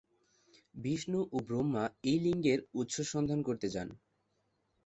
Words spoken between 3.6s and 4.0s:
যান।